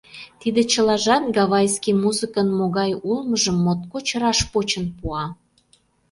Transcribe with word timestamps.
Тиде 0.41 0.61
чылажат 0.71 1.23
гавайский 1.37 1.95
музыкын 2.03 2.47
могай 2.59 2.91
улмыжым 3.09 3.57
моткоч 3.65 4.07
раш 4.21 4.39
почын 4.51 4.85
пуа... 4.97 5.25